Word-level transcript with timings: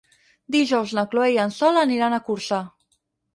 Dijous 0.53 0.93
na 0.99 1.03
Chloé 1.11 1.27
i 1.33 1.37
en 1.43 1.53
Sol 1.59 1.79
aniran 1.83 2.17
a 2.17 2.21
Corçà. 2.31 2.61